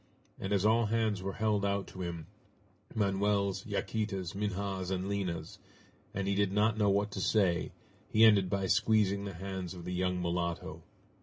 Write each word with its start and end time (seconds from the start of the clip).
And 0.39 0.51
as 0.51 0.65
all 0.65 0.87
hands 0.87 1.21
were 1.21 1.33
held 1.33 1.63
out 1.63 1.85
to 1.89 2.01
him 2.01 2.25
Manoel's, 2.95 3.67
Yaquita's, 3.67 4.33
Minha's, 4.33 4.89
and 4.89 5.07
Lina's, 5.07 5.59
and 6.11 6.27
he 6.27 6.33
did 6.33 6.51
not 6.51 6.75
know 6.75 6.89
what 6.89 7.11
to 7.11 7.21
say, 7.21 7.71
he 8.07 8.23
ended 8.25 8.49
by 8.49 8.65
squeezing 8.65 9.25
the 9.25 9.35
hands 9.35 9.75
of 9.75 9.85
the 9.85 9.93
young 9.93 10.19
mulatto. 10.19 10.81